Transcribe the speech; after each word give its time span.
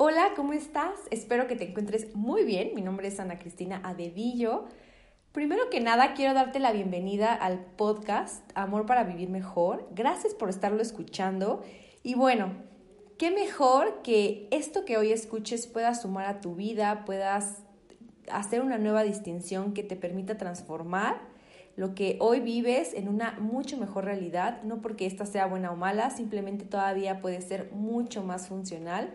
Hola, 0.00 0.28
¿cómo 0.36 0.52
estás? 0.52 0.94
Espero 1.10 1.48
que 1.48 1.56
te 1.56 1.70
encuentres 1.70 2.14
muy 2.14 2.44
bien. 2.44 2.70
Mi 2.76 2.82
nombre 2.82 3.08
es 3.08 3.18
Ana 3.18 3.40
Cristina 3.40 3.80
Adevillo. 3.82 4.66
Primero 5.32 5.70
que 5.70 5.80
nada, 5.80 6.14
quiero 6.14 6.34
darte 6.34 6.60
la 6.60 6.70
bienvenida 6.70 7.34
al 7.34 7.58
podcast 7.58 8.48
Amor 8.54 8.86
para 8.86 9.02
Vivir 9.02 9.28
Mejor. 9.28 9.88
Gracias 9.96 10.34
por 10.34 10.50
estarlo 10.50 10.82
escuchando. 10.82 11.64
Y 12.04 12.14
bueno, 12.14 12.52
qué 13.18 13.32
mejor 13.32 14.02
que 14.02 14.46
esto 14.52 14.84
que 14.84 14.98
hoy 14.98 15.10
escuches 15.10 15.66
pueda 15.66 15.92
sumar 15.96 16.26
a 16.26 16.40
tu 16.40 16.54
vida, 16.54 17.04
puedas 17.04 17.64
hacer 18.30 18.62
una 18.62 18.78
nueva 18.78 19.02
distinción 19.02 19.74
que 19.74 19.82
te 19.82 19.96
permita 19.96 20.36
transformar 20.38 21.20
lo 21.74 21.96
que 21.96 22.18
hoy 22.20 22.38
vives 22.38 22.94
en 22.94 23.08
una 23.08 23.32
mucho 23.40 23.76
mejor 23.76 24.04
realidad, 24.04 24.62
no 24.62 24.80
porque 24.80 25.06
esta 25.06 25.26
sea 25.26 25.46
buena 25.46 25.72
o 25.72 25.76
mala, 25.76 26.10
simplemente 26.10 26.64
todavía 26.64 27.20
puede 27.20 27.40
ser 27.40 27.72
mucho 27.72 28.22
más 28.22 28.46
funcional 28.46 29.12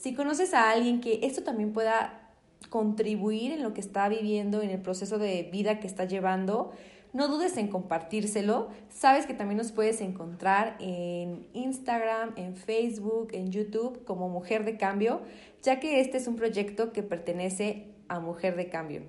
si 0.00 0.14
conoces 0.14 0.54
a 0.54 0.70
alguien 0.70 1.02
que 1.02 1.20
esto 1.24 1.42
también 1.42 1.74
pueda 1.74 2.30
contribuir 2.70 3.52
en 3.52 3.62
lo 3.62 3.74
que 3.74 3.82
está 3.82 4.08
viviendo, 4.08 4.62
en 4.62 4.70
el 4.70 4.80
proceso 4.80 5.18
de 5.18 5.50
vida 5.52 5.78
que 5.78 5.86
está 5.86 6.06
llevando, 6.06 6.72
no 7.12 7.28
dudes 7.28 7.58
en 7.58 7.68
compartírselo. 7.68 8.68
Sabes 8.88 9.26
que 9.26 9.34
también 9.34 9.58
nos 9.58 9.72
puedes 9.72 10.00
encontrar 10.00 10.76
en 10.80 11.46
Instagram, 11.52 12.32
en 12.36 12.56
Facebook, 12.56 13.28
en 13.32 13.50
YouTube 13.50 14.02
como 14.04 14.30
Mujer 14.30 14.64
de 14.64 14.78
Cambio, 14.78 15.20
ya 15.62 15.80
que 15.80 16.00
este 16.00 16.16
es 16.16 16.26
un 16.26 16.36
proyecto 16.36 16.92
que 16.92 17.02
pertenece 17.02 17.88
a 18.08 18.20
Mujer 18.20 18.56
de 18.56 18.70
Cambio. 18.70 19.02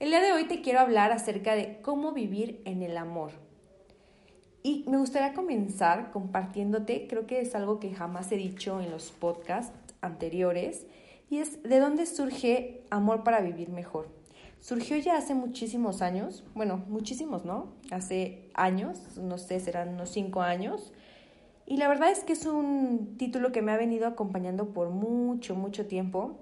El 0.00 0.10
día 0.10 0.22
de 0.22 0.32
hoy 0.32 0.44
te 0.44 0.62
quiero 0.62 0.80
hablar 0.80 1.12
acerca 1.12 1.54
de 1.54 1.78
cómo 1.82 2.12
vivir 2.12 2.62
en 2.64 2.82
el 2.82 2.96
amor. 2.96 3.32
Y 4.62 4.84
me 4.88 4.96
gustaría 4.96 5.34
comenzar 5.34 6.10
compartiéndote, 6.10 7.06
creo 7.06 7.26
que 7.26 7.40
es 7.40 7.54
algo 7.54 7.80
que 7.80 7.92
jamás 7.92 8.32
he 8.32 8.36
dicho 8.36 8.80
en 8.80 8.92
los 8.92 9.10
podcasts, 9.10 9.76
anteriores 10.02 10.86
y 11.30 11.38
es 11.38 11.62
de 11.62 11.78
dónde 11.78 12.04
surge 12.04 12.84
Amor 12.90 13.24
para 13.24 13.40
Vivir 13.40 13.70
Mejor. 13.70 14.08
Surgió 14.60 14.96
ya 14.98 15.16
hace 15.16 15.34
muchísimos 15.34 16.02
años, 16.02 16.44
bueno, 16.54 16.84
muchísimos, 16.88 17.44
¿no? 17.44 17.72
Hace 17.90 18.50
años, 18.54 19.16
no 19.16 19.38
sé, 19.38 19.58
serán 19.58 19.88
unos 19.88 20.10
cinco 20.10 20.42
años. 20.42 20.92
Y 21.66 21.78
la 21.78 21.88
verdad 21.88 22.10
es 22.10 22.20
que 22.22 22.34
es 22.34 22.46
un 22.46 23.16
título 23.16 23.50
que 23.50 23.62
me 23.62 23.72
ha 23.72 23.76
venido 23.76 24.06
acompañando 24.06 24.72
por 24.72 24.90
mucho, 24.90 25.54
mucho 25.54 25.86
tiempo, 25.86 26.38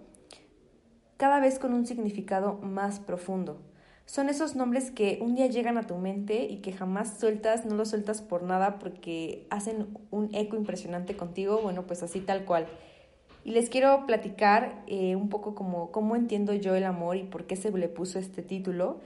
cada 1.17 1.41
vez 1.41 1.59
con 1.59 1.73
un 1.73 1.87
significado 1.87 2.59
más 2.62 2.99
profundo. 2.99 3.62
Son 4.06 4.29
esos 4.29 4.56
nombres 4.56 4.91
que 4.91 5.19
un 5.23 5.37
día 5.37 5.47
llegan 5.47 5.79
a 5.79 5.87
tu 5.87 5.97
mente 5.97 6.45
y 6.47 6.62
que 6.62 6.73
jamás 6.73 7.21
sueltas, 7.21 7.65
no 7.65 7.77
los 7.77 7.91
sueltas 7.91 8.23
por 8.23 8.43
nada 8.43 8.81
porque 8.81 9.47
hacen 9.51 9.97
un 10.11 10.34
eco 10.34 10.56
impresionante 10.56 11.17
contigo, 11.17 11.61
bueno, 11.62 11.87
pues 11.87 12.03
así 12.03 12.21
tal 12.21 12.45
cual. 12.45 12.67
Y 13.45 13.53
les 13.53 13.71
quiero 13.71 14.07
platicar 14.07 14.83
eh, 14.87 15.17
un 15.17 15.29
poco 15.29 15.55
como 15.55 15.91
cómo 15.91 16.17
entiendo 16.17 16.53
yo 16.55 16.75
el 16.75 16.85
amor 16.85 17.17
y 17.17 17.23
por 17.23 17.47
qué 17.47 17.57
se 17.57 17.71
le 17.71 17.89
puso 17.89 18.19
este 18.19 18.43
título. 18.43 19.01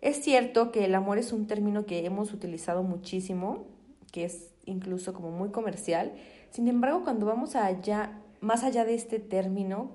Es 0.00 0.22
cierto 0.22 0.72
que 0.72 0.84
el 0.84 0.94
amor 0.94 1.18
es 1.18 1.32
un 1.32 1.46
término 1.46 1.86
que 1.86 2.04
hemos 2.04 2.32
utilizado 2.32 2.82
muchísimo, 2.82 3.64
que 4.12 4.24
es 4.24 4.52
incluso 4.64 5.12
como 5.12 5.30
muy 5.30 5.50
comercial. 5.50 6.12
Sin 6.50 6.68
embargo, 6.68 7.02
cuando 7.04 7.26
vamos 7.26 7.56
allá, 7.56 8.20
más 8.40 8.64
allá 8.64 8.84
de 8.84 8.94
este 8.94 9.18
término 9.18 9.90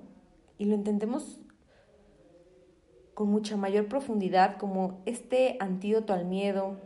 y 0.58 0.66
lo 0.66 0.74
entendemos 0.74 1.40
con 3.14 3.28
mucha 3.28 3.56
mayor 3.56 3.86
profundidad 3.86 4.56
como 4.56 5.00
este 5.04 5.56
antídoto 5.60 6.12
al 6.12 6.26
miedo, 6.26 6.76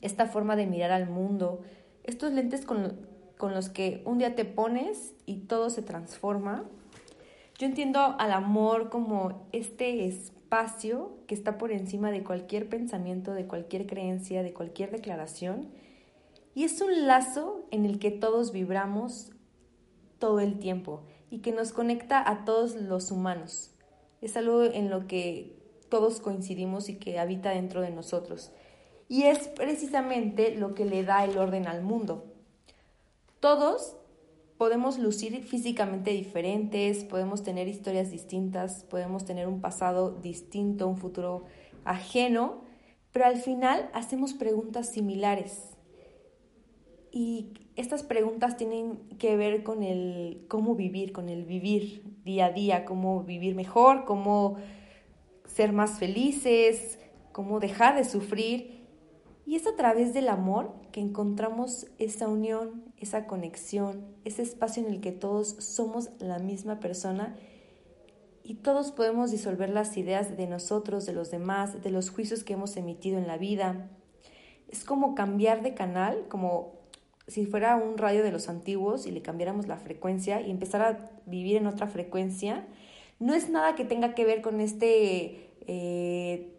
esta 0.00 0.26
forma 0.26 0.56
de 0.56 0.66
mirar 0.66 0.90
al 0.90 1.08
mundo, 1.08 1.60
estos 2.02 2.32
lentes 2.32 2.64
con, 2.64 2.98
con 3.38 3.54
los 3.54 3.68
que 3.68 4.02
un 4.04 4.18
día 4.18 4.34
te 4.34 4.44
pones 4.44 5.14
y 5.26 5.40
todo 5.40 5.70
se 5.70 5.82
transforma. 5.82 6.64
Yo 7.58 7.66
entiendo 7.66 8.00
al 8.18 8.32
amor 8.32 8.90
como 8.90 9.48
este 9.52 10.06
espacio 10.06 11.16
que 11.26 11.34
está 11.34 11.58
por 11.58 11.72
encima 11.72 12.10
de 12.10 12.24
cualquier 12.24 12.68
pensamiento, 12.68 13.32
de 13.32 13.46
cualquier 13.46 13.86
creencia, 13.86 14.42
de 14.42 14.52
cualquier 14.52 14.90
declaración. 14.90 15.68
Y 16.54 16.64
es 16.64 16.80
un 16.80 17.06
lazo 17.06 17.64
en 17.70 17.84
el 17.84 17.98
que 17.98 18.10
todos 18.10 18.52
vibramos 18.52 19.30
todo 20.18 20.40
el 20.40 20.58
tiempo 20.58 21.02
y 21.30 21.38
que 21.38 21.52
nos 21.52 21.72
conecta 21.72 22.28
a 22.28 22.44
todos 22.44 22.76
los 22.76 23.10
humanos. 23.10 23.72
Es 24.20 24.36
algo 24.36 24.62
en 24.62 24.90
lo 24.90 25.06
que 25.06 25.56
todos 25.88 26.20
coincidimos 26.20 26.88
y 26.88 26.96
que 26.96 27.18
habita 27.18 27.50
dentro 27.50 27.80
de 27.80 27.90
nosotros. 27.90 28.52
Y 29.08 29.24
es 29.24 29.48
precisamente 29.48 30.54
lo 30.54 30.74
que 30.74 30.84
le 30.84 31.04
da 31.04 31.24
el 31.24 31.36
orden 31.36 31.66
al 31.66 31.82
mundo. 31.82 32.33
Todos 33.44 33.98
podemos 34.56 34.98
lucir 34.98 35.38
físicamente 35.44 36.12
diferentes, 36.12 37.04
podemos 37.04 37.42
tener 37.42 37.68
historias 37.68 38.10
distintas, 38.10 38.84
podemos 38.84 39.26
tener 39.26 39.48
un 39.48 39.60
pasado 39.60 40.12
distinto, 40.12 40.88
un 40.88 40.96
futuro 40.96 41.44
ajeno, 41.84 42.62
pero 43.12 43.26
al 43.26 43.36
final 43.36 43.90
hacemos 43.92 44.32
preguntas 44.32 44.88
similares. 44.88 45.76
Y 47.12 47.52
estas 47.76 48.02
preguntas 48.02 48.56
tienen 48.56 49.10
que 49.18 49.36
ver 49.36 49.62
con 49.62 49.82
el 49.82 50.46
cómo 50.48 50.74
vivir, 50.74 51.12
con 51.12 51.28
el 51.28 51.44
vivir 51.44 52.02
día 52.24 52.46
a 52.46 52.50
día, 52.52 52.86
cómo 52.86 53.24
vivir 53.24 53.54
mejor, 53.54 54.06
cómo 54.06 54.56
ser 55.44 55.74
más 55.74 55.98
felices, 55.98 56.98
cómo 57.32 57.60
dejar 57.60 57.94
de 57.94 58.04
sufrir 58.04 58.83
y 59.46 59.56
es 59.56 59.66
a 59.66 59.76
través 59.76 60.14
del 60.14 60.28
amor 60.28 60.72
que 60.90 61.00
encontramos 61.00 61.86
esa 61.98 62.28
unión, 62.28 62.84
esa 62.98 63.26
conexión, 63.26 64.06
ese 64.24 64.42
espacio 64.42 64.86
en 64.86 64.92
el 64.92 65.00
que 65.00 65.12
todos 65.12 65.48
somos 65.58 66.10
la 66.18 66.38
misma 66.38 66.80
persona 66.80 67.36
y 68.42 68.54
todos 68.54 68.92
podemos 68.92 69.30
disolver 69.30 69.70
las 69.70 69.96
ideas 69.96 70.36
de 70.36 70.46
nosotros, 70.46 71.06
de 71.06 71.12
los 71.12 71.30
demás, 71.30 71.82
de 71.82 71.90
los 71.90 72.10
juicios 72.10 72.44
que 72.44 72.54
hemos 72.54 72.76
emitido 72.76 73.18
en 73.18 73.26
la 73.26 73.38
vida. 73.38 73.90
Es 74.68 74.84
como 74.84 75.14
cambiar 75.14 75.62
de 75.62 75.74
canal, 75.74 76.26
como 76.28 76.74
si 77.26 77.46
fuera 77.46 77.76
un 77.76 77.98
radio 77.98 78.22
de 78.22 78.32
los 78.32 78.48
antiguos 78.48 79.06
y 79.06 79.10
le 79.10 79.22
cambiáramos 79.22 79.66
la 79.66 79.78
frecuencia 79.78 80.40
y 80.40 80.50
empezar 80.50 80.82
a 80.82 81.10
vivir 81.26 81.56
en 81.56 81.66
otra 81.66 81.86
frecuencia. 81.86 82.66
No 83.18 83.34
es 83.34 83.48
nada 83.48 83.74
que 83.74 83.84
tenga 83.84 84.14
que 84.14 84.24
ver 84.24 84.40
con 84.40 84.60
este... 84.60 85.50
Eh, 85.66 86.53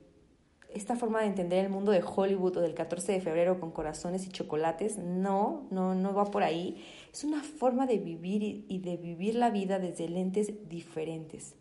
esta 0.75 0.97
forma 0.97 1.21
de 1.21 1.27
entender 1.27 1.63
el 1.63 1.71
mundo 1.71 1.93
de 1.93 2.03
Hollywood 2.03 2.57
o 2.57 2.61
del 2.61 2.73
14 2.73 3.13
de 3.13 3.21
febrero 3.21 3.61
con 3.61 3.71
corazones 3.71 4.25
y 4.25 4.29
chocolates, 4.29 4.97
no, 4.97 5.67
no, 5.71 5.95
no 5.95 6.13
va 6.13 6.25
por 6.25 6.43
ahí. 6.43 6.85
Es 7.13 7.23
una 7.23 7.41
forma 7.41 7.87
de 7.87 7.97
vivir 7.97 8.65
y 8.67 8.79
de 8.79 8.97
vivir 8.97 9.35
la 9.35 9.49
vida 9.49 9.79
desde 9.79 10.09
lentes 10.09 10.67
diferentes. 10.67 11.55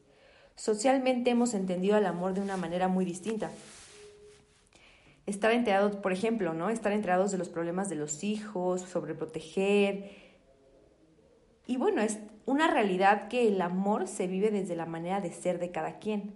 Socialmente 0.57 1.31
hemos 1.31 1.55
entendido 1.55 1.95
al 1.95 2.07
amor 2.07 2.35
de 2.35 2.41
una 2.41 2.57
manera 2.57 2.89
muy 2.89 3.05
distinta. 3.05 3.53
Estar 5.27 5.53
enterados, 5.53 5.95
por 5.95 6.13
ejemplo, 6.13 6.53
¿no? 6.53 6.69
Estar 6.69 6.91
enterados 6.91 7.31
de 7.31 7.39
los 7.39 7.49
problemas 7.49 7.89
de 7.89 7.95
los 7.95 8.25
hijos, 8.25 8.81
sobreproteger. 8.81 10.11
Y 11.69 11.77
bueno, 11.77 12.03
es 12.03 12.19
una 12.47 12.69
realidad 12.69 13.29
que 13.29 13.47
el 13.47 13.63
amor 13.63 14.09
se 14.09 14.27
vive 14.27 14.51
desde 14.51 14.75
la 14.75 14.87
manera 14.87 15.21
de 15.21 15.33
ser 15.33 15.61
de 15.61 15.71
cada 15.71 16.01
quien. 16.01 16.35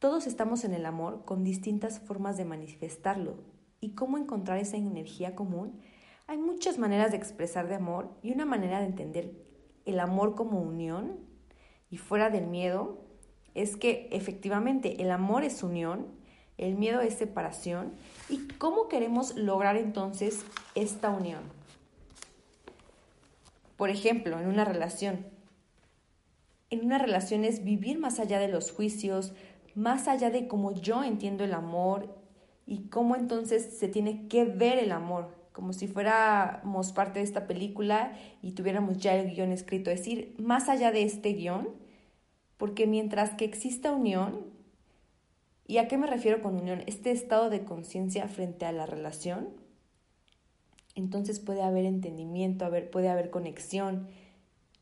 Todos 0.00 0.26
estamos 0.26 0.64
en 0.64 0.72
el 0.72 0.86
amor 0.86 1.26
con 1.26 1.44
distintas 1.44 2.00
formas 2.00 2.38
de 2.38 2.46
manifestarlo. 2.46 3.34
¿Y 3.82 3.90
cómo 3.90 4.16
encontrar 4.16 4.56
esa 4.56 4.78
energía 4.78 5.34
común? 5.34 5.78
Hay 6.26 6.38
muchas 6.38 6.78
maneras 6.78 7.10
de 7.10 7.18
expresar 7.18 7.68
de 7.68 7.74
amor 7.74 8.08
y 8.22 8.32
una 8.32 8.46
manera 8.46 8.80
de 8.80 8.86
entender 8.86 9.30
el 9.84 10.00
amor 10.00 10.34
como 10.34 10.58
unión 10.58 11.18
y 11.90 11.98
fuera 11.98 12.30
del 12.30 12.46
miedo 12.46 12.98
es 13.54 13.76
que 13.76 14.08
efectivamente 14.10 15.02
el 15.02 15.10
amor 15.10 15.44
es 15.44 15.62
unión, 15.62 16.06
el 16.56 16.76
miedo 16.76 17.02
es 17.02 17.18
separación 17.18 17.92
y 18.30 18.48
cómo 18.56 18.88
queremos 18.88 19.36
lograr 19.36 19.76
entonces 19.76 20.46
esta 20.74 21.10
unión. 21.10 21.42
Por 23.76 23.90
ejemplo, 23.90 24.40
en 24.40 24.46
una 24.46 24.64
relación. 24.64 25.26
En 26.70 26.86
una 26.86 26.96
relación 26.96 27.44
es 27.44 27.64
vivir 27.64 27.98
más 27.98 28.18
allá 28.18 28.38
de 28.38 28.48
los 28.48 28.70
juicios, 28.70 29.34
más 29.74 30.08
allá 30.08 30.30
de 30.30 30.48
cómo 30.48 30.72
yo 30.72 31.02
entiendo 31.02 31.44
el 31.44 31.54
amor 31.54 32.16
y 32.66 32.88
cómo 32.88 33.16
entonces 33.16 33.78
se 33.78 33.88
tiene 33.88 34.28
que 34.28 34.44
ver 34.44 34.78
el 34.78 34.92
amor, 34.92 35.34
como 35.52 35.72
si 35.72 35.88
fuéramos 35.88 36.92
parte 36.92 37.18
de 37.18 37.24
esta 37.24 37.46
película 37.46 38.12
y 38.42 38.52
tuviéramos 38.52 38.98
ya 38.98 39.14
el 39.14 39.34
guion 39.34 39.52
escrito, 39.52 39.90
es 39.90 40.00
decir, 40.00 40.34
más 40.38 40.68
allá 40.68 40.92
de 40.92 41.02
este 41.02 41.32
guion, 41.32 41.68
porque 42.56 42.86
mientras 42.86 43.30
que 43.30 43.44
exista 43.44 43.92
unión, 43.92 44.46
¿y 45.66 45.78
a 45.78 45.88
qué 45.88 45.98
me 45.98 46.06
refiero 46.06 46.42
con 46.42 46.56
unión? 46.56 46.82
Este 46.86 47.10
estado 47.10 47.50
de 47.50 47.64
conciencia 47.64 48.28
frente 48.28 48.66
a 48.66 48.72
la 48.72 48.86
relación, 48.86 49.48
entonces 50.94 51.40
puede 51.40 51.62
haber 51.62 51.84
entendimiento, 51.84 52.70
puede 52.90 53.08
haber 53.08 53.30
conexión. 53.30 54.08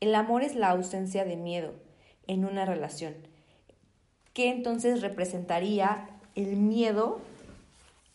El 0.00 0.14
amor 0.14 0.42
es 0.42 0.54
la 0.54 0.70
ausencia 0.70 1.24
de 1.24 1.36
miedo 1.36 1.74
en 2.26 2.44
una 2.44 2.64
relación 2.64 3.14
¿Qué 4.38 4.50
entonces 4.50 5.00
representaría 5.00 6.08
el 6.36 6.54
miedo? 6.54 7.18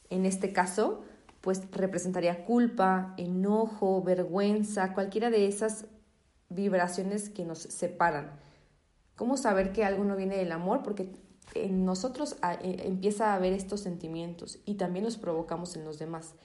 En 0.10 0.26
este 0.26 0.54
caso, 0.54 1.04
pues 1.42 1.70
representaría 1.72 2.46
culpa, 2.46 3.14
enojo, 3.18 4.02
vergüenza, 4.02 4.94
cualquiera 4.94 5.30
de 5.30 5.48
esas 5.48 5.86
vibraciones 6.48 7.28
que 7.28 7.44
nos 7.44 7.60
separan. 7.60 8.40
¿Cómo 9.18 9.36
saber 9.36 9.74
que 9.74 9.84
algo 9.84 10.06
no 10.06 10.16
viene 10.16 10.38
del 10.38 10.54
amor? 10.54 10.82
Porque 10.82 11.12
en 11.56 11.84
nosotros 11.84 12.38
eh, 12.62 12.84
empieza 12.86 13.34
a 13.34 13.36
haber 13.36 13.52
estos 13.52 13.82
sentimientos 13.82 14.60
y 14.64 14.76
también 14.76 15.04
los 15.04 15.18
provocamos 15.18 15.76
en 15.76 15.84
los 15.84 16.00
demás. 16.00 16.36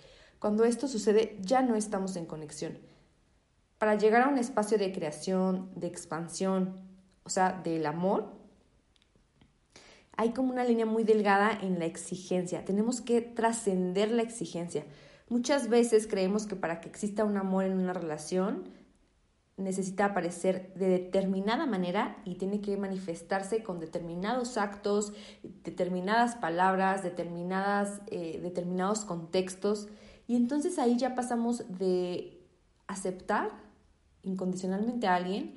Cuando 0.40 0.64
esto 0.64 0.88
sucede 0.88 1.38
ya 1.40 1.62
no 1.62 1.76
estamos 1.76 2.16
en 2.16 2.26
conexión. 2.26 2.76
Para 3.78 3.94
llegar 3.94 4.22
a 4.22 4.28
un 4.28 4.38
espacio 4.38 4.76
de 4.76 4.90
creación, 4.90 5.70
de 5.76 5.86
expansión, 5.86 6.80
o 7.22 7.30
sea, 7.30 7.52
del 7.62 7.86
amor, 7.86 8.37
hay 10.18 10.30
como 10.30 10.50
una 10.50 10.64
línea 10.64 10.84
muy 10.84 11.04
delgada 11.04 11.56
en 11.62 11.78
la 11.78 11.84
exigencia. 11.86 12.64
Tenemos 12.64 13.00
que 13.00 13.20
trascender 13.20 14.10
la 14.10 14.22
exigencia. 14.22 14.84
Muchas 15.28 15.68
veces 15.68 16.08
creemos 16.08 16.44
que 16.48 16.56
para 16.56 16.80
que 16.80 16.88
exista 16.88 17.24
un 17.24 17.36
amor 17.36 17.64
en 17.64 17.78
una 17.78 17.92
relación, 17.92 18.64
necesita 19.56 20.06
aparecer 20.06 20.74
de 20.74 20.88
determinada 20.88 21.66
manera 21.66 22.16
y 22.24 22.34
tiene 22.34 22.60
que 22.60 22.76
manifestarse 22.76 23.62
con 23.62 23.78
determinados 23.78 24.58
actos, 24.58 25.12
determinadas 25.62 26.34
palabras, 26.34 27.04
determinadas, 27.04 28.00
eh, 28.08 28.40
determinados 28.42 29.04
contextos. 29.04 29.86
Y 30.26 30.34
entonces 30.34 30.80
ahí 30.80 30.96
ya 30.96 31.14
pasamos 31.14 31.62
de 31.78 32.44
aceptar 32.88 33.52
incondicionalmente 34.24 35.06
a 35.06 35.14
alguien 35.14 35.54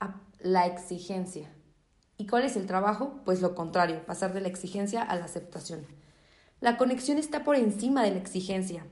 a 0.00 0.20
la 0.40 0.66
exigencia. 0.66 1.48
¿Y 2.22 2.26
cuál 2.28 2.44
es 2.44 2.54
el 2.54 2.66
trabajo? 2.66 3.18
Pues 3.24 3.42
lo 3.42 3.56
contrario, 3.56 4.06
pasar 4.06 4.32
de 4.32 4.40
la 4.40 4.46
exigencia 4.46 5.02
a 5.02 5.16
la 5.16 5.24
aceptación. 5.24 5.84
La 6.60 6.76
conexión 6.76 7.18
está 7.18 7.42
por 7.42 7.56
encima 7.56 8.04
de 8.04 8.12
la 8.12 8.18
exigencia. 8.18 8.86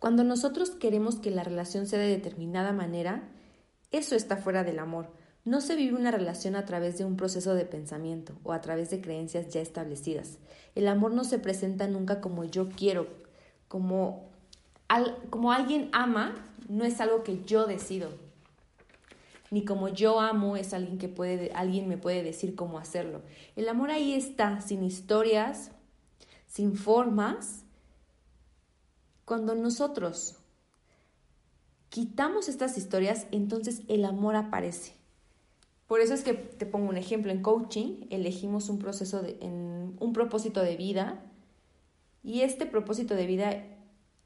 Cuando 0.00 0.24
nosotros 0.24 0.70
queremos 0.70 1.20
que 1.20 1.30
la 1.30 1.44
relación 1.44 1.86
sea 1.86 2.00
de 2.00 2.08
determinada 2.08 2.72
manera, 2.72 3.28
eso 3.92 4.16
está 4.16 4.36
fuera 4.36 4.64
del 4.64 4.80
amor. 4.80 5.12
No 5.44 5.60
se 5.60 5.76
vive 5.76 5.96
una 5.96 6.10
relación 6.10 6.56
a 6.56 6.64
través 6.64 6.98
de 6.98 7.04
un 7.04 7.16
proceso 7.16 7.54
de 7.54 7.66
pensamiento 7.66 8.32
o 8.42 8.52
a 8.52 8.60
través 8.60 8.90
de 8.90 9.00
creencias 9.00 9.48
ya 9.50 9.60
establecidas. 9.60 10.38
El 10.74 10.88
amor 10.88 11.12
no 11.12 11.22
se 11.22 11.38
presenta 11.38 11.86
nunca 11.86 12.20
como 12.20 12.42
yo 12.42 12.68
quiero, 12.68 13.06
como, 13.68 14.28
como 15.30 15.52
alguien 15.52 15.88
ama, 15.92 16.34
no 16.68 16.84
es 16.84 17.00
algo 17.00 17.22
que 17.22 17.44
yo 17.44 17.68
decido. 17.68 18.27
Ni 19.50 19.64
como 19.64 19.88
yo 19.88 20.20
amo 20.20 20.56
es 20.56 20.74
alguien 20.74 20.98
que 20.98 21.08
puede, 21.08 21.52
alguien 21.52 21.88
me 21.88 21.96
puede 21.96 22.22
decir 22.22 22.54
cómo 22.54 22.78
hacerlo. 22.78 23.22
El 23.56 23.68
amor 23.68 23.90
ahí 23.90 24.12
está, 24.12 24.60
sin 24.60 24.82
historias, 24.82 25.70
sin 26.46 26.76
formas, 26.76 27.64
cuando 29.24 29.54
nosotros 29.54 30.36
quitamos 31.90 32.48
estas 32.48 32.78
historias, 32.78 33.26
entonces 33.30 33.82
el 33.88 34.04
amor 34.04 34.36
aparece. 34.36 34.92
Por 35.86 36.00
eso 36.00 36.14
es 36.14 36.22
que 36.22 36.34
te 36.34 36.66
pongo 36.66 36.88
un 36.88 36.96
ejemplo. 36.96 37.30
En 37.30 37.42
coaching 37.42 38.06
elegimos 38.10 38.68
un 38.68 38.78
proceso 38.78 39.22
de, 39.22 39.38
un 39.42 40.12
propósito 40.14 40.62
de 40.62 40.76
vida 40.76 41.22
y 42.22 42.40
este 42.40 42.66
propósito 42.66 43.14
de 43.14 43.26
vida 43.26 43.64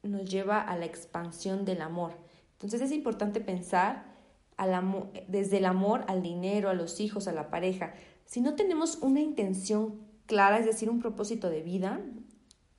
nos 0.03 0.29
lleva 0.29 0.61
a 0.61 0.77
la 0.77 0.87
expansión 0.87 1.65
del 1.65 1.83
amor. 1.83 2.13
Entonces 2.55 2.81
es 2.81 2.93
importante 2.93 3.41
pensar 3.41 4.12
al 4.57 5.11
desde 5.29 5.59
el 5.59 5.65
amor 5.65 6.05
al 6.09 6.23
dinero, 6.23 6.69
a 6.69 6.75
los 6.75 7.01
hijos, 7.01 7.29
a 7.29 7.33
la 7.33 7.51
pareja. 7.51 7.95
Si 8.25 8.41
no 8.41 8.55
tenemos 8.55 8.99
una 9.03 9.21
intención 9.21 10.01
clara, 10.27 10.59
es 10.59 10.67
decir, 10.67 10.89
un 10.89 11.01
propósito 11.01 11.51
de 11.51 11.63
vida, 11.63 12.01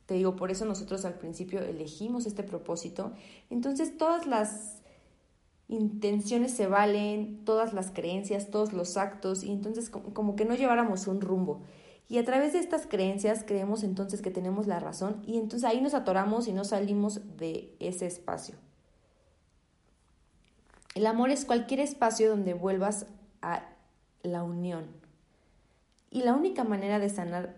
te 0.05 0.15
digo, 0.15 0.35
por 0.35 0.51
eso 0.51 0.65
nosotros 0.65 1.05
al 1.05 1.15
principio 1.15 1.61
elegimos 1.61 2.25
este 2.25 2.43
propósito. 2.43 3.13
Entonces 3.49 3.97
todas 3.97 4.27
las 4.27 4.81
intenciones 5.67 6.51
se 6.51 6.67
valen, 6.67 7.43
todas 7.45 7.73
las 7.73 7.91
creencias, 7.91 8.49
todos 8.49 8.73
los 8.73 8.97
actos, 8.97 9.43
y 9.43 9.51
entonces 9.51 9.89
como 9.89 10.35
que 10.35 10.45
no 10.45 10.55
lleváramos 10.55 11.07
un 11.07 11.21
rumbo. 11.21 11.61
Y 12.09 12.17
a 12.17 12.25
través 12.25 12.53
de 12.53 12.59
estas 12.59 12.85
creencias 12.85 13.43
creemos 13.43 13.83
entonces 13.83 14.21
que 14.21 14.29
tenemos 14.29 14.67
la 14.67 14.79
razón 14.79 15.23
y 15.25 15.37
entonces 15.37 15.63
ahí 15.67 15.81
nos 15.81 15.93
atoramos 15.93 16.47
y 16.47 16.53
no 16.53 16.63
salimos 16.63 17.21
de 17.37 17.75
ese 17.79 18.05
espacio. 18.05 18.55
El 20.95 21.07
amor 21.07 21.31
es 21.31 21.45
cualquier 21.45 21.79
espacio 21.79 22.29
donde 22.29 22.53
vuelvas 22.53 23.07
a 23.41 23.63
la 24.21 24.43
unión. 24.43 24.85
Y 26.11 26.21
la 26.21 26.33
única 26.33 26.63
manera 26.63 26.99
de 26.99 27.09
sanar 27.09 27.55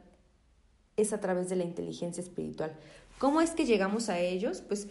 es 0.96 1.12
a 1.12 1.20
través 1.20 1.50
de 1.50 1.58
la 1.58 1.66
inteligencia 1.66 2.22
espiritual. 2.22 2.74
¿Cómo 3.18 3.42
es 3.42 3.52
que 3.52 3.66
llegamos 3.66 4.08
a 4.08 4.20
ellos? 4.20 4.62
Pues 4.62 4.88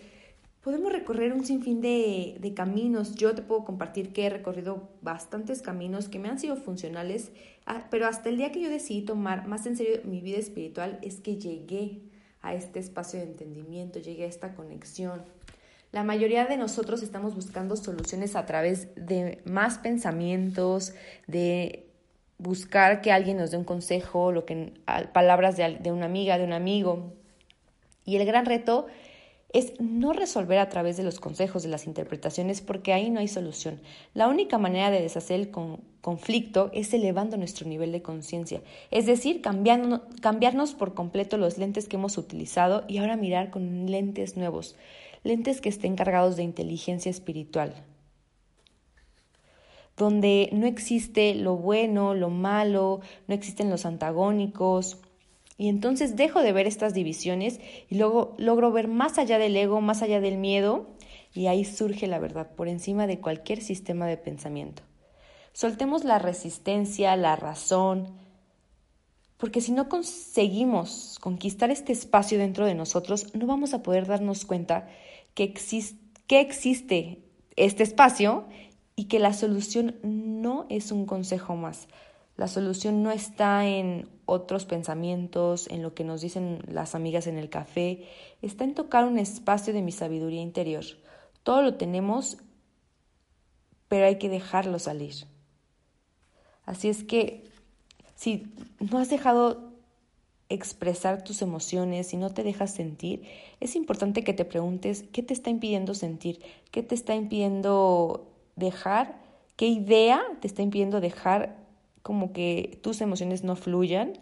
podemos 0.62 0.92
recorrer 0.92 1.32
un 1.32 1.44
sinfín 1.44 1.80
de, 1.80 2.36
de, 2.40 2.54
caminos. 2.54 3.14
Yo 3.14 3.34
te 3.34 3.42
puedo 3.42 3.64
compartir 3.64 4.12
que 4.12 4.26
he 4.26 4.30
recorrido 4.30 4.88
bastantes 5.00 5.62
caminos 5.62 6.08
que 6.08 6.18
me 6.18 6.28
han 6.28 6.38
sido 6.38 6.56
funcionales, 6.56 7.32
ah, 7.66 7.86
pero 7.90 8.06
hasta 8.06 8.28
el 8.28 8.36
día 8.36 8.52
que 8.52 8.60
yo 8.60 8.70
decidí 8.70 9.02
tomar 9.02 9.46
más 9.46 9.66
en 9.66 9.76
serio 9.76 10.00
mi 10.04 10.20
vida 10.20 10.38
espiritual 10.38 10.98
es 11.02 11.20
que 11.20 11.36
llegué 11.36 12.02
a 12.42 12.54
este 12.54 12.78
espacio 12.78 13.18
de 13.20 13.26
entendimiento, 13.26 13.98
llegué 13.98 14.24
a 14.24 14.28
esta 14.28 14.54
conexión. 14.54 15.22
La 15.94 16.02
mayoría 16.02 16.44
de 16.44 16.56
nosotros 16.56 17.04
estamos 17.04 17.36
buscando 17.36 17.76
soluciones 17.76 18.34
a 18.34 18.46
través 18.46 18.88
de 18.96 19.40
más 19.44 19.78
pensamientos, 19.78 20.92
de 21.28 21.86
buscar 22.36 23.00
que 23.00 23.12
alguien 23.12 23.36
nos 23.36 23.52
dé 23.52 23.58
un 23.58 23.64
consejo, 23.64 24.32
lo 24.32 24.44
que, 24.44 24.72
palabras 25.12 25.56
de, 25.56 25.92
una 25.92 26.06
amiga, 26.06 26.36
de 26.36 26.42
un 26.42 26.52
amigo. 26.52 27.12
Y 28.04 28.16
el 28.16 28.26
gran 28.26 28.44
reto 28.44 28.88
es 29.52 29.80
no 29.80 30.12
resolver 30.12 30.58
a 30.58 30.68
través 30.68 30.96
de 30.96 31.04
los 31.04 31.20
consejos, 31.20 31.62
de 31.62 31.68
las 31.68 31.86
interpretaciones, 31.86 32.60
porque 32.60 32.92
ahí 32.92 33.08
no 33.08 33.20
hay 33.20 33.28
solución. 33.28 33.80
La 34.14 34.26
única 34.26 34.58
manera 34.58 34.90
de 34.90 35.00
deshacer 35.00 35.38
el 35.38 35.52
conflicto 36.00 36.70
es 36.72 36.92
elevando 36.92 37.36
nuestro 37.36 37.68
nivel 37.68 37.92
de 37.92 38.02
conciencia, 38.02 38.62
es 38.90 39.06
decir, 39.06 39.42
cambiando, 39.42 40.08
cambiarnos 40.20 40.74
por 40.74 40.94
completo 40.94 41.38
los 41.38 41.56
lentes 41.56 41.86
que 41.86 41.94
hemos 41.94 42.18
utilizado 42.18 42.82
y 42.88 42.98
ahora 42.98 43.16
mirar 43.16 43.50
con 43.50 43.88
lentes 43.88 44.36
nuevos, 44.36 44.74
lentes 45.24 45.60
que 45.60 45.70
estén 45.70 45.96
cargados 45.96 46.36
de 46.36 46.44
inteligencia 46.44 47.10
espiritual, 47.10 47.74
donde 49.96 50.50
no 50.52 50.66
existe 50.66 51.34
lo 51.34 51.56
bueno, 51.56 52.14
lo 52.14 52.30
malo, 52.30 53.00
no 53.26 53.34
existen 53.34 53.70
los 53.70 53.86
antagónicos. 53.86 54.98
Y 55.56 55.68
entonces 55.68 56.16
dejo 56.16 56.42
de 56.42 56.52
ver 56.52 56.66
estas 56.66 56.94
divisiones 56.94 57.60
y 57.88 57.96
luego 57.96 58.34
logro 58.38 58.72
ver 58.72 58.88
más 58.88 59.18
allá 59.18 59.38
del 59.38 59.56
ego, 59.56 59.80
más 59.80 60.02
allá 60.02 60.20
del 60.20 60.36
miedo, 60.36 60.88
y 61.32 61.46
ahí 61.46 61.64
surge 61.64 62.06
la 62.06 62.18
verdad 62.18 62.50
por 62.54 62.68
encima 62.68 63.06
de 63.06 63.20
cualquier 63.20 63.60
sistema 63.60 64.06
de 64.06 64.16
pensamiento. 64.16 64.82
Soltemos 65.52 66.02
la 66.02 66.18
resistencia, 66.18 67.16
la 67.16 67.36
razón, 67.36 68.18
porque 69.36 69.60
si 69.60 69.72
no 69.72 69.88
conseguimos 69.88 71.18
conquistar 71.20 71.70
este 71.70 71.92
espacio 71.92 72.38
dentro 72.38 72.66
de 72.66 72.74
nosotros, 72.74 73.34
no 73.34 73.46
vamos 73.46 73.74
a 73.74 73.82
poder 73.82 74.06
darnos 74.06 74.44
cuenta 74.44 74.88
que, 75.34 75.44
existe 75.44 77.22
este 77.56 77.82
espacio 77.82 78.46
y 78.96 79.04
que 79.04 79.18
la 79.18 79.32
solución 79.32 79.96
no 80.02 80.66
es 80.68 80.92
un 80.92 81.06
consejo 81.06 81.56
más. 81.56 81.88
La 82.36 82.48
solución 82.48 83.02
no 83.02 83.10
está 83.10 83.66
en 83.66 84.08
otros 84.26 84.64
pensamientos, 84.64 85.68
en 85.68 85.82
lo 85.82 85.94
que 85.94 86.04
nos 86.04 86.20
dicen 86.20 86.62
las 86.66 86.94
amigas 86.94 87.26
en 87.26 87.38
el 87.38 87.48
café, 87.48 88.08
está 88.42 88.64
en 88.64 88.74
tocar 88.74 89.04
un 89.04 89.18
espacio 89.18 89.72
de 89.72 89.82
mi 89.82 89.92
sabiduría 89.92 90.40
interior. 90.40 90.84
Todo 91.42 91.62
lo 91.62 91.74
tenemos, 91.74 92.38
pero 93.88 94.06
hay 94.06 94.18
que 94.18 94.28
dejarlo 94.28 94.78
salir. 94.78 95.14
Así 96.64 96.88
es 96.88 97.04
que 97.04 97.44
si 98.14 98.52
no 98.80 98.98
has 98.98 99.10
dejado 99.10 99.73
expresar 100.54 101.24
tus 101.24 101.42
emociones, 101.42 102.08
si 102.08 102.16
no 102.16 102.30
te 102.30 102.42
dejas 102.42 102.72
sentir, 102.72 103.22
es 103.60 103.76
importante 103.76 104.24
que 104.24 104.32
te 104.32 104.44
preguntes 104.44 105.04
qué 105.12 105.22
te 105.22 105.34
está 105.34 105.50
impidiendo 105.50 105.94
sentir, 105.94 106.40
qué 106.70 106.82
te 106.82 106.94
está 106.94 107.14
impidiendo 107.14 108.30
dejar, 108.56 109.20
qué 109.56 109.66
idea 109.66 110.22
te 110.40 110.46
está 110.46 110.62
impidiendo 110.62 111.00
dejar 111.00 111.56
como 112.02 112.32
que 112.32 112.78
tus 112.82 113.00
emociones 113.00 113.44
no 113.44 113.56
fluyan. 113.56 114.12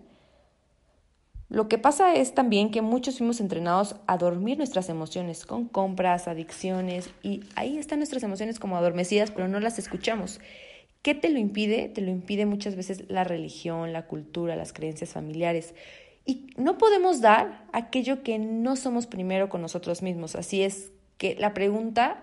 Lo 1.49 1.69
que 1.69 1.77
pasa 1.77 2.15
es 2.15 2.35
también 2.35 2.71
que 2.71 2.81
muchos 2.81 3.19
fuimos 3.19 3.41
entrenados 3.41 3.97
a 4.07 4.17
dormir 4.17 4.57
nuestras 4.57 4.89
emociones 4.89 5.45
con 5.45 5.69
compras, 5.69 6.29
adicciones 6.29 7.11
y 7.23 7.41
ahí 7.57 7.77
están 7.77 7.99
nuestras 7.99 8.23
emociones 8.23 8.59
como 8.59 8.77
adormecidas, 8.77 9.31
pero 9.31 9.49
no 9.49 9.61
las 9.61 9.79
escuchamos. 9.79 10.41
¿Qué 11.03 11.17
te 11.17 11.29
lo 11.29 11.39
impide? 11.41 11.89
Te 11.89 12.01
lo 12.01 12.11
impide 12.11 12.47
muchas 12.47 12.77
veces 12.77 13.11
la 13.11 13.25
religión, 13.25 13.93
la 13.93 14.07
cultura, 14.07 14.55
las 14.55 14.73
creencias 14.73 15.11
familiares. 15.11 15.75
Y 16.25 16.49
no 16.57 16.79
podemos 16.79 17.21
dar 17.21 17.65
aquello 17.73 18.23
que 18.23 18.39
no 18.39 18.77
somos 18.77 19.07
primero 19.07 19.49
con 19.49 19.63
nosotros 19.63 20.03
mismos. 20.03 20.37
Así 20.37 20.63
es 20.63 20.93
que 21.19 21.35
la 21.35 21.55
pregunta 21.55 22.23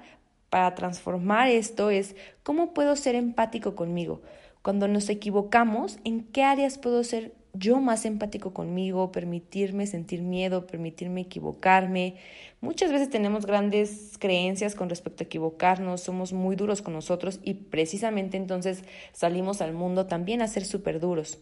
para 0.50 0.74
transformar 0.75 1.50
esto 1.50 1.89
es, 1.89 2.15
¿cómo 2.44 2.74
puedo 2.74 2.96
ser 2.96 3.15
empático 3.15 3.75
conmigo? 3.75 4.22
Cuando 4.62 4.88
nos 4.88 5.10
equivocamos, 5.10 6.00
¿en 6.03 6.24
qué 6.24 6.44
áreas 6.44 6.77
puedo 6.77 7.03
ser 7.03 7.34
yo 7.53 7.79
más 7.82 8.06
empático 8.06 8.53
conmigo, 8.53 9.12
permitirme 9.12 9.88
sentir 9.88 10.22
miedo, 10.22 10.68
permitirme 10.68 11.22
equivocarme. 11.22 12.15
Muchas 12.62 12.91
veces 12.91 13.10
tenemos 13.10 13.46
grandes 13.46 14.18
creencias 14.20 14.75
con 14.75 14.89
respecto 14.89 15.24
a 15.24 15.25
equivocarnos, 15.25 16.01
somos 16.01 16.34
muy 16.34 16.56
duros 16.56 16.82
con 16.82 16.94
nosotros 16.94 17.39
y 17.44 17.56
precisamente 17.56 18.38
entonces 18.38 18.84
salimos 19.13 19.62
al 19.62 19.74
mundo 19.74 20.06
también 20.06 20.41
a 20.41 20.48
ser 20.48 20.65
súper 20.65 21.00
duros. 21.00 21.39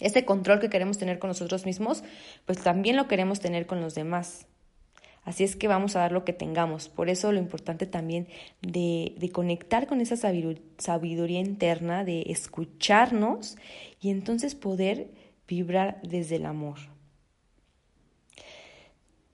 Ese 0.00 0.24
control 0.24 0.60
que 0.60 0.70
queremos 0.70 0.98
tener 0.98 1.18
con 1.18 1.28
nosotros 1.28 1.66
mismos, 1.66 2.04
pues 2.46 2.58
también 2.58 2.96
lo 2.96 3.08
queremos 3.08 3.40
tener 3.40 3.66
con 3.66 3.80
los 3.80 3.94
demás. 3.94 4.46
Así 5.24 5.44
es 5.44 5.56
que 5.56 5.68
vamos 5.68 5.94
a 5.94 6.00
dar 6.00 6.12
lo 6.12 6.24
que 6.24 6.32
tengamos. 6.32 6.88
Por 6.88 7.10
eso 7.10 7.32
lo 7.32 7.38
importante 7.38 7.86
también 7.86 8.28
de, 8.62 9.14
de 9.18 9.30
conectar 9.30 9.86
con 9.86 10.00
esa 10.00 10.16
sabiduría 10.16 11.40
interna, 11.40 12.04
de 12.04 12.22
escucharnos 12.28 13.56
y 14.00 14.10
entonces 14.10 14.54
poder 14.54 15.10
vibrar 15.46 16.00
desde 16.02 16.36
el 16.36 16.46
amor. 16.46 16.78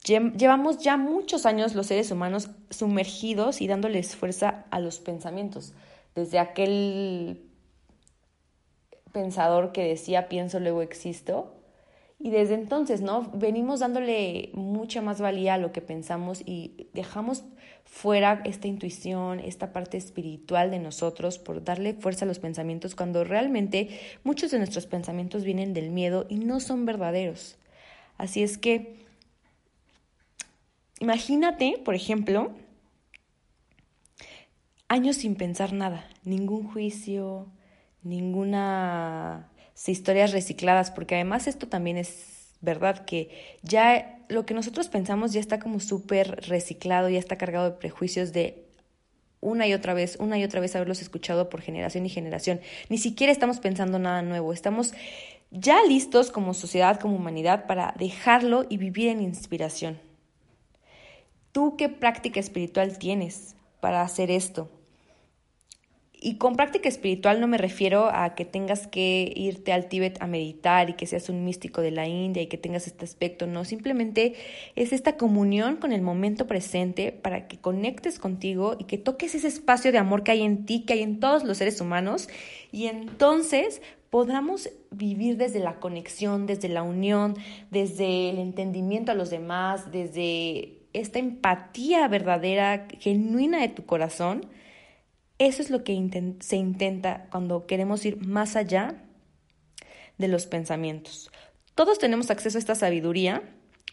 Llevamos 0.04 0.78
ya 0.78 0.98
muchos 0.98 1.46
años 1.46 1.74
los 1.74 1.86
seres 1.86 2.10
humanos 2.10 2.50
sumergidos 2.68 3.62
y 3.62 3.68
dándoles 3.68 4.16
fuerza 4.16 4.66
a 4.70 4.78
los 4.78 5.00
pensamientos. 5.00 5.72
Desde 6.14 6.38
aquel 6.38 7.40
pensador 9.14 9.72
que 9.72 9.84
decía 9.84 10.28
pienso, 10.28 10.60
luego 10.60 10.82
existo, 10.82 11.54
y 12.18 12.30
desde 12.30 12.54
entonces, 12.54 13.00
¿no? 13.00 13.30
Venimos 13.34 13.80
dándole 13.80 14.50
mucha 14.54 15.02
más 15.02 15.20
valía 15.20 15.54
a 15.54 15.58
lo 15.58 15.72
que 15.72 15.80
pensamos 15.80 16.42
y 16.46 16.88
dejamos 16.92 17.44
fuera 17.84 18.40
esta 18.44 18.66
intuición, 18.66 19.40
esta 19.40 19.72
parte 19.72 19.96
espiritual 19.96 20.70
de 20.70 20.78
nosotros 20.78 21.38
por 21.38 21.62
darle 21.62 21.94
fuerza 21.94 22.24
a 22.24 22.28
los 22.28 22.38
pensamientos 22.38 22.94
cuando 22.94 23.24
realmente 23.24 24.00
muchos 24.22 24.50
de 24.50 24.58
nuestros 24.58 24.86
pensamientos 24.86 25.44
vienen 25.44 25.74
del 25.74 25.90
miedo 25.90 26.26
y 26.28 26.36
no 26.36 26.60
son 26.60 26.86
verdaderos. 26.86 27.56
Así 28.16 28.42
es 28.42 28.58
que, 28.58 28.96
imagínate, 31.00 31.80
por 31.84 31.94
ejemplo, 31.94 32.52
años 34.88 35.16
sin 35.16 35.34
pensar 35.34 35.72
nada, 35.72 36.08
ningún 36.24 36.66
juicio, 36.66 37.48
ninguna 38.04 39.50
historias 39.86 40.32
recicladas, 40.32 40.90
porque 40.90 41.16
además 41.16 41.46
esto 41.46 41.68
también 41.68 41.96
es 41.96 42.54
verdad 42.60 43.04
que 43.04 43.30
ya 43.62 44.18
lo 44.28 44.46
que 44.46 44.54
nosotros 44.54 44.88
pensamos 44.88 45.32
ya 45.32 45.40
está 45.40 45.58
como 45.58 45.80
súper 45.80 46.46
reciclado, 46.48 47.08
ya 47.08 47.18
está 47.18 47.36
cargado 47.36 47.70
de 47.70 47.76
prejuicios 47.76 48.32
de 48.32 48.64
una 49.40 49.66
y 49.66 49.74
otra 49.74 49.92
vez, 49.92 50.16
una 50.18 50.38
y 50.38 50.44
otra 50.44 50.60
vez 50.60 50.74
haberlos 50.74 51.02
escuchado 51.02 51.50
por 51.50 51.60
generación 51.60 52.06
y 52.06 52.08
generación. 52.08 52.60
Ni 52.88 52.96
siquiera 52.96 53.32
estamos 53.32 53.60
pensando 53.60 53.98
nada 53.98 54.22
nuevo, 54.22 54.52
estamos 54.52 54.94
ya 55.50 55.84
listos 55.84 56.30
como 56.30 56.54
sociedad, 56.54 56.98
como 56.98 57.16
humanidad, 57.16 57.66
para 57.66 57.94
dejarlo 57.98 58.64
y 58.68 58.78
vivir 58.78 59.08
en 59.08 59.20
inspiración. 59.20 60.00
¿Tú 61.52 61.76
qué 61.76 61.88
práctica 61.90 62.40
espiritual 62.40 62.98
tienes 62.98 63.54
para 63.80 64.00
hacer 64.00 64.30
esto? 64.30 64.70
Y 66.26 66.36
con 66.36 66.56
práctica 66.56 66.88
espiritual 66.88 67.38
no 67.38 67.46
me 67.46 67.58
refiero 67.58 68.08
a 68.10 68.34
que 68.34 68.46
tengas 68.46 68.86
que 68.86 69.30
irte 69.36 69.74
al 69.74 69.90
Tíbet 69.90 70.22
a 70.22 70.26
meditar 70.26 70.88
y 70.88 70.94
que 70.94 71.04
seas 71.04 71.28
un 71.28 71.44
místico 71.44 71.82
de 71.82 71.90
la 71.90 72.08
India 72.08 72.42
y 72.42 72.46
que 72.46 72.56
tengas 72.56 72.86
este 72.86 73.04
aspecto, 73.04 73.46
no, 73.46 73.66
simplemente 73.66 74.32
es 74.74 74.94
esta 74.94 75.18
comunión 75.18 75.76
con 75.76 75.92
el 75.92 76.00
momento 76.00 76.46
presente 76.46 77.12
para 77.12 77.46
que 77.46 77.58
conectes 77.58 78.18
contigo 78.18 78.74
y 78.78 78.84
que 78.84 78.96
toques 78.96 79.34
ese 79.34 79.48
espacio 79.48 79.92
de 79.92 79.98
amor 79.98 80.22
que 80.22 80.30
hay 80.30 80.40
en 80.40 80.64
ti, 80.64 80.86
que 80.86 80.94
hay 80.94 81.02
en 81.02 81.20
todos 81.20 81.44
los 81.44 81.58
seres 81.58 81.78
humanos 81.82 82.30
y 82.72 82.86
entonces 82.86 83.82
podamos 84.08 84.70
vivir 84.90 85.36
desde 85.36 85.60
la 85.60 85.78
conexión, 85.78 86.46
desde 86.46 86.70
la 86.70 86.84
unión, 86.84 87.36
desde 87.70 88.30
el 88.30 88.38
entendimiento 88.38 89.12
a 89.12 89.14
los 89.14 89.28
demás, 89.28 89.92
desde 89.92 90.78
esta 90.94 91.18
empatía 91.18 92.08
verdadera, 92.08 92.88
genuina 92.98 93.60
de 93.60 93.68
tu 93.68 93.84
corazón 93.84 94.46
eso 95.38 95.62
es 95.62 95.70
lo 95.70 95.84
que 95.84 96.36
se 96.40 96.56
intenta 96.56 97.26
cuando 97.30 97.66
queremos 97.66 98.04
ir 98.04 98.24
más 98.24 98.56
allá 98.56 99.02
de 100.18 100.28
los 100.28 100.46
pensamientos. 100.46 101.30
Todos 101.74 101.98
tenemos 101.98 102.30
acceso 102.30 102.56
a 102.56 102.60
esta 102.60 102.74
sabiduría, 102.76 103.42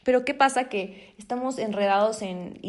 pero 0.03 0.23
¿qué 0.23 0.33
pasa? 0.33 0.69
Que 0.69 1.13
estamos 1.17 1.57
enredados 1.57 2.21
en, 2.21 2.59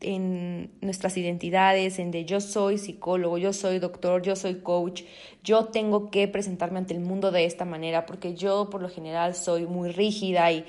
en 0.00 0.70
nuestras 0.80 1.16
identidades, 1.16 1.98
en 1.98 2.10
de 2.10 2.24
yo 2.24 2.40
soy 2.40 2.78
psicólogo, 2.78 3.38
yo 3.38 3.52
soy 3.52 3.78
doctor, 3.78 4.22
yo 4.22 4.36
soy 4.36 4.56
coach, 4.56 5.02
yo 5.42 5.66
tengo 5.66 6.10
que 6.10 6.28
presentarme 6.28 6.78
ante 6.78 6.94
el 6.94 7.00
mundo 7.00 7.30
de 7.32 7.44
esta 7.44 7.64
manera, 7.64 8.06
porque 8.06 8.34
yo 8.34 8.68
por 8.70 8.82
lo 8.82 8.88
general 8.88 9.34
soy 9.34 9.66
muy 9.66 9.90
rígida 9.90 10.50
y, 10.52 10.64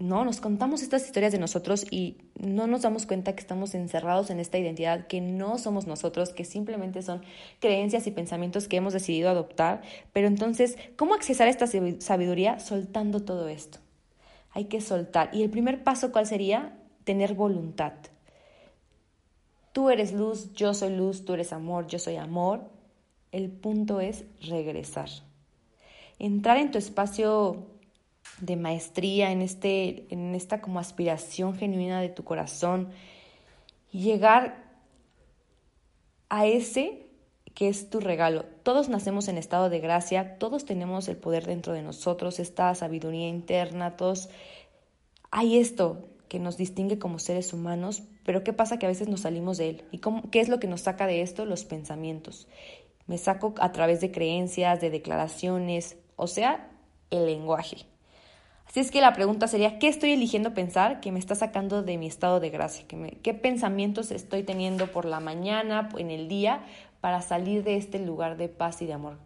no, 0.00 0.24
nos 0.24 0.40
contamos 0.40 0.82
estas 0.82 1.04
historias 1.04 1.30
de 1.30 1.38
nosotros 1.38 1.86
y 1.90 2.16
no 2.40 2.66
nos 2.66 2.82
damos 2.82 3.04
cuenta 3.04 3.34
que 3.34 3.40
estamos 3.40 3.74
encerrados 3.74 4.30
en 4.30 4.40
esta 4.40 4.56
identidad, 4.56 5.06
que 5.06 5.20
no 5.20 5.58
somos 5.58 5.86
nosotros, 5.86 6.30
que 6.30 6.46
simplemente 6.46 7.02
son 7.02 7.20
creencias 7.58 8.06
y 8.06 8.10
pensamientos 8.10 8.66
que 8.66 8.78
hemos 8.78 8.94
decidido 8.94 9.28
adoptar. 9.28 9.82
Pero 10.14 10.26
entonces, 10.26 10.78
¿cómo 10.96 11.12
accesar 11.12 11.48
esta 11.48 11.66
sabiduría? 11.66 12.60
Soltando 12.60 13.20
todo 13.20 13.48
esto. 13.48 13.78
Hay 14.52 14.64
que 14.64 14.80
soltar. 14.80 15.28
Y 15.34 15.42
el 15.42 15.50
primer 15.50 15.84
paso, 15.84 16.12
¿cuál 16.12 16.26
sería? 16.26 16.78
Tener 17.04 17.34
voluntad. 17.34 17.92
Tú 19.72 19.90
eres 19.90 20.14
luz, 20.14 20.54
yo 20.54 20.72
soy 20.72 20.96
luz, 20.96 21.26
tú 21.26 21.34
eres 21.34 21.52
amor, 21.52 21.86
yo 21.88 21.98
soy 21.98 22.16
amor. 22.16 22.62
El 23.32 23.50
punto 23.50 24.00
es 24.00 24.24
regresar. 24.40 25.10
Entrar 26.18 26.56
en 26.56 26.70
tu 26.70 26.78
espacio 26.78 27.66
de 28.40 28.56
maestría, 28.56 29.32
en, 29.32 29.42
este, 29.42 30.06
en 30.12 30.34
esta 30.34 30.60
como 30.60 30.78
aspiración 30.78 31.54
genuina 31.54 32.00
de 32.00 32.08
tu 32.08 32.24
corazón 32.24 32.90
llegar 33.92 34.70
a 36.28 36.46
ese 36.46 37.06
que 37.54 37.68
es 37.68 37.90
tu 37.90 38.00
regalo. 38.00 38.44
Todos 38.62 38.88
nacemos 38.88 39.28
en 39.28 39.36
estado 39.36 39.68
de 39.68 39.80
gracia, 39.80 40.38
todos 40.38 40.64
tenemos 40.64 41.08
el 41.08 41.16
poder 41.16 41.46
dentro 41.46 41.72
de 41.72 41.82
nosotros, 41.82 42.38
esta 42.38 42.74
sabiduría 42.74 43.28
interna, 43.28 43.96
todos 43.96 44.30
hay 45.30 45.58
esto 45.58 46.08
que 46.28 46.38
nos 46.38 46.56
distingue 46.56 46.98
como 46.98 47.18
seres 47.18 47.52
humanos, 47.52 48.04
pero 48.24 48.44
¿qué 48.44 48.52
pasa 48.52 48.78
que 48.78 48.86
a 48.86 48.88
veces 48.88 49.08
nos 49.08 49.22
salimos 49.22 49.58
de 49.58 49.70
él? 49.70 49.84
¿Y 49.90 49.98
cómo, 49.98 50.30
qué 50.30 50.40
es 50.40 50.48
lo 50.48 50.60
que 50.60 50.68
nos 50.68 50.82
saca 50.82 51.06
de 51.06 51.22
esto? 51.22 51.44
Los 51.44 51.64
pensamientos. 51.64 52.46
Me 53.06 53.18
saco 53.18 53.54
a 53.58 53.72
través 53.72 54.00
de 54.00 54.12
creencias, 54.12 54.80
de 54.80 54.90
declaraciones, 54.90 55.96
o 56.14 56.28
sea, 56.28 56.70
el 57.10 57.26
lenguaje. 57.26 57.78
Así 58.70 58.78
es 58.78 58.92
que 58.92 59.00
la 59.00 59.14
pregunta 59.14 59.48
sería, 59.48 59.80
¿qué 59.80 59.88
estoy 59.88 60.12
eligiendo 60.12 60.54
pensar 60.54 61.00
que 61.00 61.10
me 61.10 61.18
está 61.18 61.34
sacando 61.34 61.82
de 61.82 61.98
mi 61.98 62.06
estado 62.06 62.38
de 62.38 62.50
gracia? 62.50 62.86
¿Qué 63.20 63.34
pensamientos 63.34 64.12
estoy 64.12 64.44
teniendo 64.44 64.86
por 64.92 65.06
la 65.06 65.18
mañana, 65.18 65.88
en 65.98 66.12
el 66.12 66.28
día, 66.28 66.64
para 67.00 67.20
salir 67.20 67.64
de 67.64 67.76
este 67.76 67.98
lugar 67.98 68.36
de 68.36 68.48
paz 68.48 68.80
y 68.80 68.86
de 68.86 68.92
amor? 68.92 69.18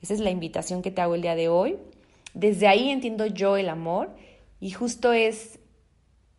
Esa 0.00 0.14
es 0.14 0.20
la 0.20 0.30
invitación 0.30 0.80
que 0.80 0.90
te 0.90 1.02
hago 1.02 1.16
el 1.16 1.20
día 1.20 1.34
de 1.34 1.50
hoy. 1.50 1.76
Desde 2.32 2.66
ahí 2.66 2.88
entiendo 2.88 3.26
yo 3.26 3.58
el 3.58 3.68
amor 3.68 4.08
y 4.58 4.70
justo 4.70 5.12
es 5.12 5.58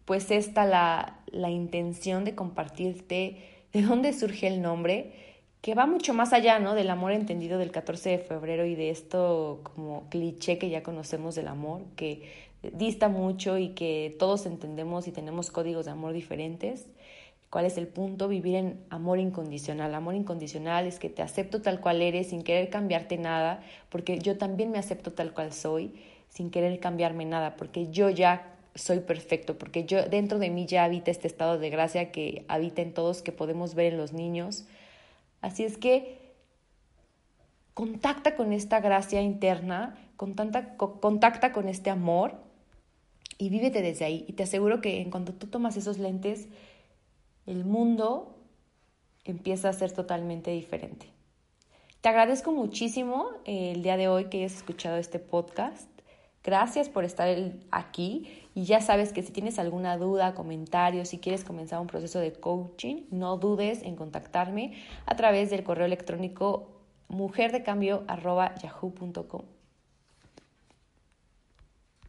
pues 0.05 0.31
esta 0.31 0.65
la, 0.65 1.19
la 1.27 1.51
intención 1.51 2.25
de 2.25 2.33
compartirte 2.33 3.37
de 3.73 3.81
dónde 3.83 4.13
surge 4.13 4.47
el 4.47 4.63
nombre 4.63 5.30
que 5.61 5.75
va 5.75 5.85
mucho 5.85 6.13
más 6.13 6.33
allá, 6.33 6.59
¿no? 6.59 6.73
Del 6.73 6.89
amor 6.89 7.11
entendido 7.11 7.59
del 7.59 7.71
14 7.71 8.09
de 8.09 8.17
febrero 8.17 8.65
y 8.65 8.75
de 8.75 8.89
esto 8.89 9.61
como 9.63 10.09
cliché 10.09 10.57
que 10.57 10.69
ya 10.69 10.81
conocemos 10.81 11.35
del 11.35 11.47
amor, 11.47 11.83
que 11.95 12.23
dista 12.73 13.09
mucho 13.09 13.57
y 13.57 13.69
que 13.69 14.15
todos 14.19 14.45
entendemos 14.45 15.07
y 15.07 15.11
tenemos 15.11 15.51
códigos 15.51 15.85
de 15.85 15.91
amor 15.91 16.13
diferentes. 16.13 16.87
¿Cuál 17.51 17.65
es 17.65 17.77
el 17.77 17.87
punto? 17.87 18.27
Vivir 18.27 18.55
en 18.55 18.79
amor 18.89 19.19
incondicional. 19.19 19.93
Amor 19.93 20.15
incondicional 20.15 20.87
es 20.87 20.99
que 20.99 21.09
te 21.09 21.21
acepto 21.21 21.61
tal 21.61 21.81
cual 21.81 22.01
eres 22.01 22.29
sin 22.29 22.43
querer 22.43 22.69
cambiarte 22.69 23.17
nada, 23.17 23.61
porque 23.89 24.19
yo 24.19 24.37
también 24.37 24.71
me 24.71 24.79
acepto 24.79 25.11
tal 25.11 25.33
cual 25.33 25.51
soy, 25.51 25.93
sin 26.29 26.49
querer 26.49 26.79
cambiarme 26.79 27.25
nada, 27.25 27.55
porque 27.57 27.91
yo 27.91 28.09
ya 28.09 28.55
soy 28.73 29.01
perfecto, 29.01 29.57
porque 29.57 29.83
yo 29.83 30.05
dentro 30.05 30.39
de 30.39 30.49
mí 30.49 30.65
ya 30.65 30.85
habita 30.85 31.11
este 31.11 31.27
estado 31.27 31.59
de 31.59 31.69
gracia 31.69 32.09
que 32.11 32.45
habita 32.47 32.81
en 32.81 32.93
todos, 32.93 33.21
que 33.21 33.33
podemos 33.33 33.75
ver 33.75 33.91
en 33.91 33.97
los 33.97 34.13
niños, 34.13 34.65
Así 35.41 35.63
es 35.63 35.77
que 35.77 36.33
contacta 37.73 38.35
con 38.35 38.53
esta 38.53 38.79
gracia 38.79 39.21
interna, 39.21 39.97
contacta 40.17 41.51
con 41.51 41.67
este 41.67 41.89
amor 41.89 42.35
y 43.37 43.49
vívete 43.49 43.81
desde 43.81 44.05
ahí. 44.05 44.25
Y 44.27 44.33
te 44.33 44.43
aseguro 44.43 44.81
que 44.81 45.01
en 45.01 45.09
cuanto 45.09 45.33
tú 45.33 45.47
tomas 45.47 45.75
esos 45.77 45.97
lentes, 45.97 46.47
el 47.47 47.65
mundo 47.65 48.37
empieza 49.23 49.69
a 49.69 49.73
ser 49.73 49.91
totalmente 49.91 50.51
diferente. 50.51 51.07
Te 52.01 52.09
agradezco 52.09 52.51
muchísimo 52.51 53.29
el 53.45 53.83
día 53.83 53.97
de 53.97 54.07
hoy 54.07 54.25
que 54.25 54.37
hayas 54.39 54.55
escuchado 54.55 54.97
este 54.97 55.19
podcast. 55.19 55.87
Gracias 56.43 56.89
por 56.89 57.05
estar 57.05 57.29
aquí 57.69 58.27
y 58.55 58.63
ya 58.63 58.81
sabes 58.81 59.13
que 59.13 59.21
si 59.21 59.31
tienes 59.31 59.59
alguna 59.59 59.97
duda, 59.97 60.33
comentario, 60.33 61.05
si 61.05 61.19
quieres 61.19 61.43
comenzar 61.43 61.79
un 61.79 61.85
proceso 61.87 62.19
de 62.19 62.33
coaching, 62.33 63.03
no 63.11 63.37
dudes 63.37 63.83
en 63.83 63.95
contactarme 63.95 64.73
a 65.05 65.15
través 65.15 65.51
del 65.51 65.63
correo 65.63 65.85
electrónico 65.85 66.81
mujerdecambio.yahoo.com. 67.09 69.60